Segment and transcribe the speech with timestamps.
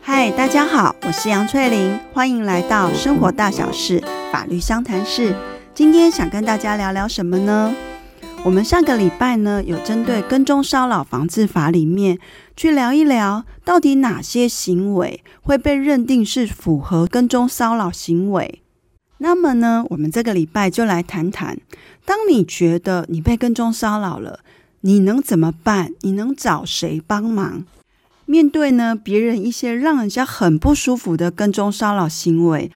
[0.00, 4.00] 嗨，大家好，我是杨翠玲，欢迎来到生活大小事
[4.30, 5.34] 法律相谈室。
[5.74, 7.74] 今天想跟大家聊聊什么呢？
[8.44, 12.20] 我们上个礼拜呢，有针对跟踪骚扰防治法里面
[12.56, 18.62] 去聊一聊，到底哪些行为会被认定是符合跟踪骚扰行为。
[19.18, 21.58] 那么呢，我们这个礼拜就来谈谈，
[22.04, 24.38] 当你觉得你被跟踪骚扰了，
[24.82, 25.90] 你能怎么办？
[26.02, 27.64] 你能找谁帮忙？
[28.30, 32.70] 面对呢，别人一些让人家很不舒服的跟踪骚扰行为，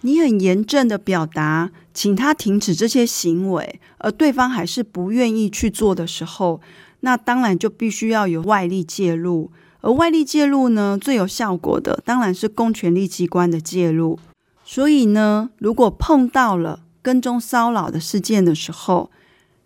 [0.00, 6.60] 你很严正的表达，请他停止这些行为，而对方还是不愿意去做的时候，
[7.02, 9.52] 那当然就必须要有外力介入。
[9.80, 14.18] 而外力介入呢，最有效果的当然是公权力机关的介入。
[14.64, 19.12] 所以呢，如果碰到了跟踪骚扰的事件的时候，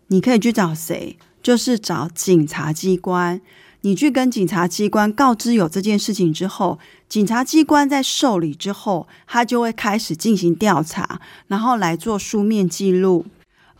[0.09, 1.17] 你可以去找谁？
[1.41, 3.41] 就是找警察机关。
[3.81, 6.77] 你去跟警察机关告知有这件事情之后，
[7.09, 13.25] 警察机关在受理之后，他就会开始进行调查，然后来做书面记录。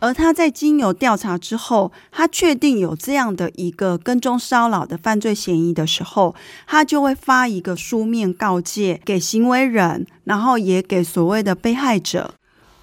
[0.00, 6.34] 而他在经由调查之后，他确定有这样的一个跟踪骚扰的犯罪嫌疑的时候，
[6.66, 12.34] 他就会发一个书面告诫给行为人，然后也给所谓的被害者。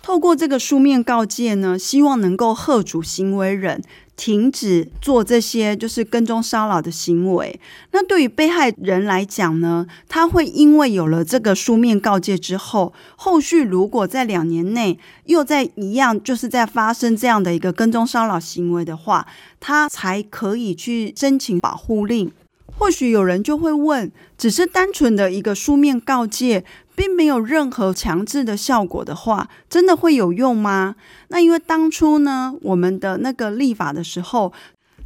[0.10, 3.80] 透过这个书面告诫呢，希望能够吓阻行为人
[4.16, 7.60] 停止做这些就是跟踪骚扰的行为。
[7.92, 19.28] 那对于被害人来讲呢，他会因为有了这个书面告诫之后，后续如果在两年内又在一样就是在发生这样的一个跟踪骚扰行为的话，
[19.60, 22.32] 他才可以去申请保护令。
[22.80, 26.64] 或许有人就会问，只是单纯的一个书面告诫，
[26.96, 30.96] 并没有任何强制的效果的话，真的会有用吗？
[31.28, 34.54] 那因为当初呢，我们的那个立法的时候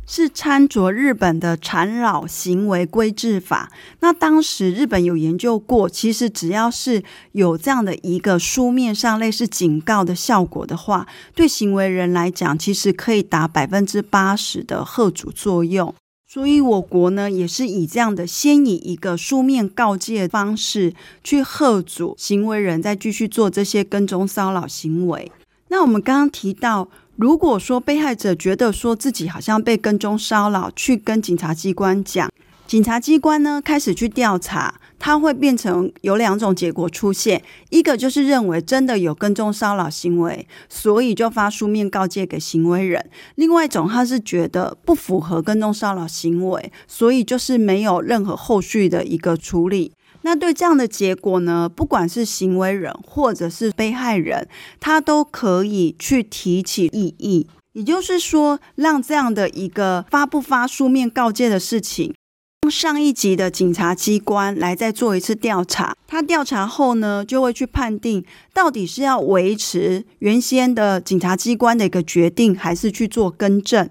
[0.05, 3.71] 是参照日本的缠绕行为规制法。
[4.01, 15.95] 那当时日本有研究过，其实只要是有这样的一个书面上类似警告的效果的话，对行为人来讲，其实可以达百分之八十的吓阻作用。
[16.33, 20.91] 所以，我国呢也是以这样的，先以一个书面告诫方式
[21.23, 25.31] 去吓阻行为人再继续做这些跟踪骚扰行为。
[25.67, 32.27] 那我们刚刚提到，如果说被害者觉得说自己好像被跟踪骚扰，去跟警察机关讲。
[32.65, 43.03] 警察机关呢开始去调查，它会变成有两种结果出现，一个就是认为真的有跟踪骚扰行为，所以就发书面告诫给行为人；
[43.35, 49.91] 另外一种，他是觉得不符合跟踪骚扰行为，所以就是没有任何后续的一个处理。
[50.21, 54.47] 那对这样的结果呢，不管是行为人或者是被害人，
[54.79, 62.13] 他都可以去提起异议，也就是说，让这样的一个发不发书面告诫的事情。
[62.69, 73.89] 上一级的警察机关来再做一次调查，他调查后呢，就会去判定到底是要维持原先的警察机关的一个决定，还是去做更正。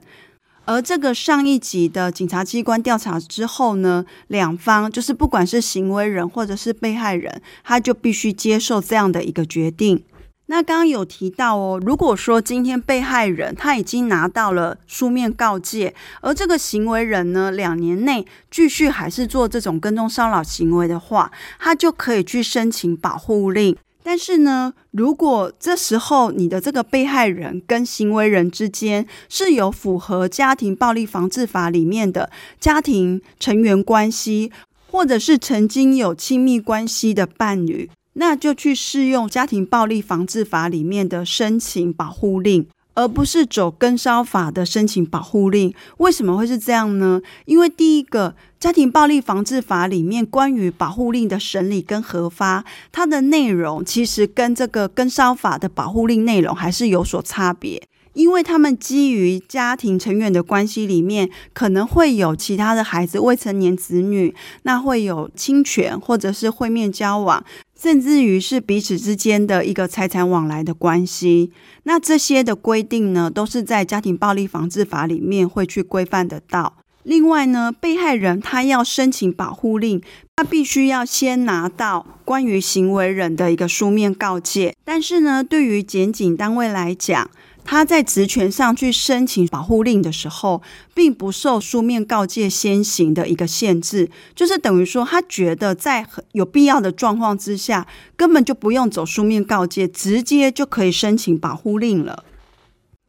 [0.65, 10.05] 而这个上一级的警察机关调查之后呢，两方就是不管是行为人或者是被害人，他就必须接受这样的一个决定。
[10.53, 23.75] 那刚刚有提到哦，如果说今天被害人他已经拿到了书面告诫，而这个行为人呢，两年内继续还是做这种跟踪骚扰行为的话，他就可以去申请保护令。
[24.03, 32.31] 但是呢，如果这时候你的这个被害人跟行为人之间是有符合家庭暴力防治法里面的
[32.61, 34.53] 家庭成员关系，
[34.91, 37.89] 或者是曾经有亲密关系的伴侣。
[38.15, 45.75] 那就去适用家庭暴力防治法里面的申请保护令，而不是走跟烧法的申请保护令。
[45.97, 47.23] 为什么会是这样呢？
[47.47, 57.83] 因为第一个，家庭暴力防治法里面关于保护令的审理跟核发，它的内容其实跟这个跟烧法的保护令内容还是有所差别。
[58.15, 67.45] 因为他们基于家庭成员的关系里面，可能会有其他的孩子、未成年子女，那会有侵权或者是会面交往。
[67.79, 71.51] 甚至于是彼此之间的一个财产往来的关系，
[71.83, 76.75] 那这些的规定呢，都是在家庭暴力防治法里面会去规范得到。
[77.03, 80.01] 另外呢，被害人他要申请保护令，
[80.37, 84.77] 他必须要先拿到关于行为人的一个书面告诫。
[84.85, 87.29] 但是呢，对于检警单位来讲，
[87.65, 90.61] 他在职权上去申请保护令的时候，
[90.95, 97.87] 并不受书面告诫先行的一个限制，就是等于说，他觉得在有必要的状况之下，
[98.17, 102.25] 根本就不用走书面告诫，直接就可以申请保护令了。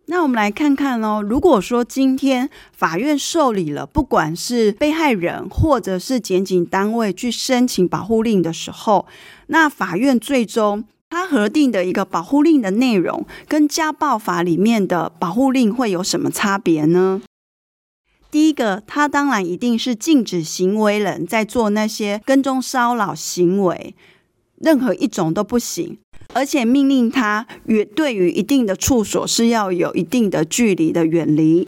[0.08, 9.08] 那我们来看看哦，如果说今天法院受理了，不管是被害人或者是检警单位去申请保护令的时候，
[9.48, 10.84] 那法院最终
[11.14, 17.22] 他核定的一个保护令的内容，跟家暴法里面的保护令会有什么差别呢？
[18.32, 23.94] 第一个，他当然一定是禁止行为人在做那些跟踪骚扰行为，
[24.56, 26.00] 任何一种都不行。
[26.34, 31.68] 而且命令他与对于一定的处所是要有一定的距离的远离。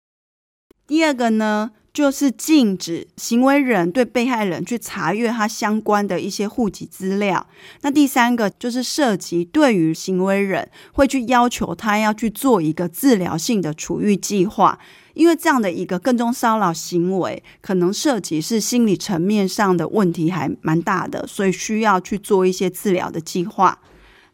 [0.87, 7.47] 第二个呢，就是禁止行为人对被害人去查阅他相关的一些户籍资料。
[7.83, 14.77] 那第三个就是涉及对于行为人会去要求他要去做一个治疗性的处遇计划，
[15.13, 23.79] 因为这样的一个跟踪骚扰行为可能涉及是心理层面上的问题还蛮大的，所以需要去做一些治疗的计划。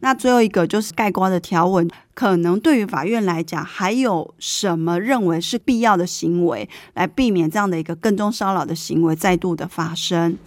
[0.02, 10.38] 那最后一个就是概括的条文，可能对于法院来讲，还有什么认为是必要的行为，来避免这样的一个跟踪骚扰的行为再度的发生。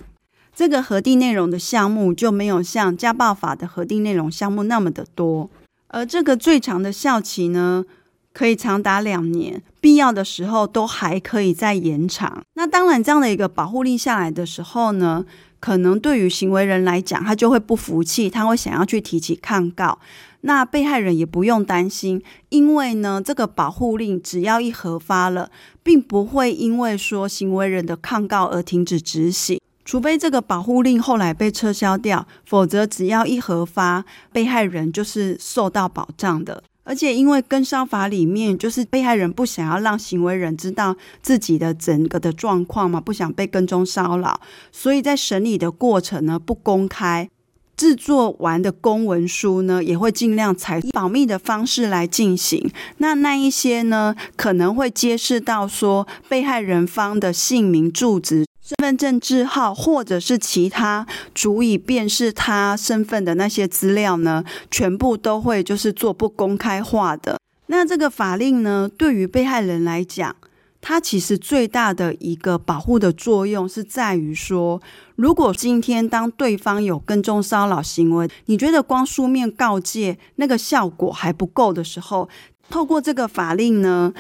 [0.55, 5.51] 这个核定内容的项目就没有像家暴法的核定内容项目那么的多，
[5.89, 7.85] 而这个最长的效期呢，
[8.33, 12.43] 可以长达两年，必要的时候都还可以再延长。
[12.55, 15.25] 那当然，这样的一个保护令下来的时候呢，
[15.65, 19.99] 可能对于行为人来讲，他就会不服气，他会想要去提起抗告。
[20.43, 25.51] 那被害人也不用担心，因为呢，这个保护令只要一核发了，
[25.83, 36.63] 并不会因为说行为人的抗告而停止执行，除非这个保护令后来被撤销掉，否则只要一核发，被害人就是受到保障的。
[36.85, 44.39] 而且，因为跟骚法里面就是被害人不想要让行为人知道自己的整个的状况嘛，不想被跟踪骚扰，
[44.71, 47.29] 所以在审理的过程呢，不公开，
[47.77, 52.71] 制作完的公文书呢，也会尽量采保密的方式来进行。
[52.99, 58.45] 那那一些呢，可能会揭示到说被害人方的姓名、住址。
[58.67, 67.39] 身份证字号，或者是其他足以辨识他身份的那些资料呢，全部都会就是做不公开化的。
[67.67, 70.35] 那这个法令呢，对于被害人来讲，
[70.81, 74.81] 它其实最大的一个保护的作用是在于说，
[75.17, 82.31] 如果今天当对方有跟踪骚扰行为，你觉得光书面告诫那个效果还不够的时候，
[82.71, 84.15] 透过这个法令呢，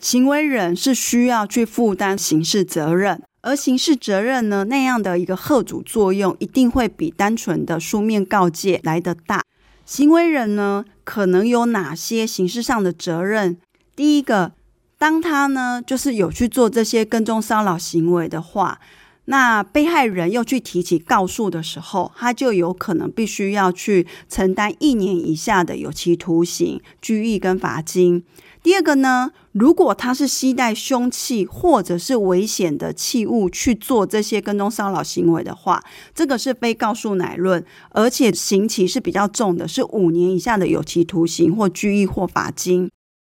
[0.00, 3.22] 行为人是需要去负担刑事责任。
[3.40, 9.42] 而刑事责任呢，那样的一个吓阻作用，一定会比单纯的书面告诫来得大。
[9.84, 13.56] 行为人呢，可能有哪些刑事上的责任？
[13.96, 14.52] 第一个，
[14.98, 18.80] 当他呢，就是有去做这些跟踪骚扰行为的话，
[19.30, 28.24] 那被害人又去提起告诉的时候，他就有可能必须要去承担一年以下的有期徒刑、拘役跟罚金。
[28.62, 35.84] 第二个呢，如果他是携带凶器或者是危险的器物去做这些跟踪骚扰行为的话，
[36.14, 42.90] 这个是非告诉乃论，而且刑期是比较重的，是五年以下的有期徒刑或拘役或罚金。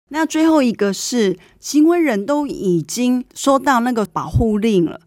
[0.09, 4.99] 那最后一个是行为人都已经收到那个保护令了，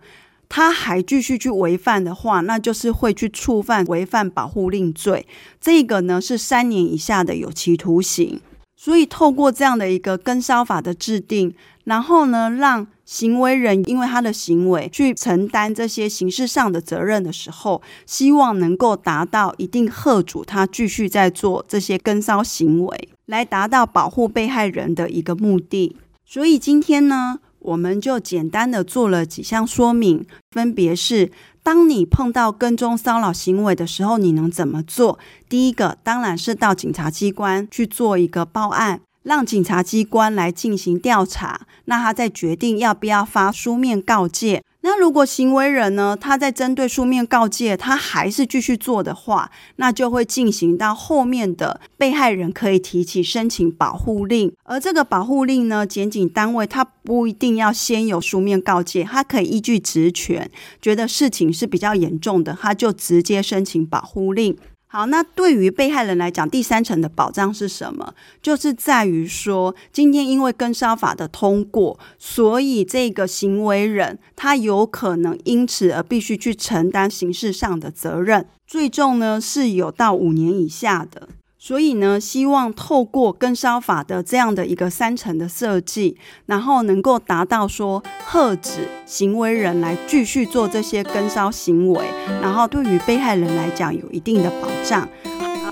[0.49, 5.27] 他还继续去违反的话，那就是会去触犯违反保护令罪，
[5.61, 8.41] 这个呢是三年以下的有期徒刑。
[8.79, 11.55] 所以，透过这样的一个跟骚法的制定，
[11.85, 25.97] 然后呢，让行为人因为他的行为去承担这些刑事上的责任的时候，希望能够达到一定吓阻他继续在做这些跟骚行为，来达到保护被害人的一个目的。
[26.27, 31.31] 所以今天呢，我们就简单的做了几项说明，分别是。
[31.63, 35.19] 当你碰到跟踪骚扰行为的时候，你能怎么做？
[35.49, 44.63] 第一个当然是到警察机关去做一个报案，让警察机关来进行调查，那他再决定要不要发书面告诫。
[44.87, 60.49] 那如果行为人呢，他在针对书面告诫，他还是继续做的话，那就会进行到后面的被害人可以提起申请保护令，而这个保护令呢，检警单位他不一定要先有书面告诫，他可以依据职权，
[60.81, 64.57] 觉得事情是比较严重的，他就直接申请保护令。
[64.97, 68.15] 好，那对于被害人来讲，第三层的保障是什么？
[68.41, 81.29] 就是在于说，今天因为跟烧法的通过，所以这个行为人他有可能因此而必须去承担刑事上的责任，最重呢是有到五年以下的。
[81.67, 92.07] 所以呢，希望透过跟烧法的这样的一个三层的设计，然后能够达到说，遏止行为人来继续做这些跟烧行为，
[92.41, 95.09] 然后对于被害人来讲有一定的保障。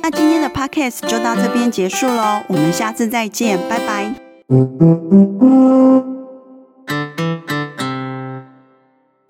[0.03, 4.13] 那今天的 podcast 就到这边结束喽，我们下次再见，拜拜。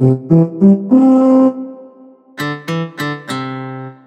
[0.00, 0.32] Thank
[1.52, 1.63] you.